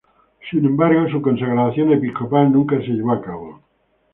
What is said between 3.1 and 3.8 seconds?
a cabo.